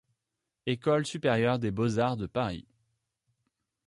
École 0.65 1.05
Supérieure 1.05 1.59
des 1.59 1.69
Beaux-Arts 1.69 2.17
de 2.17 2.25
Paris. 2.25 2.65